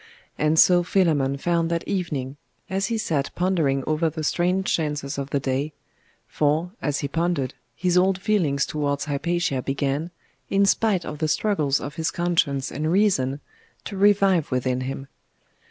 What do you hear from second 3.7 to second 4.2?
over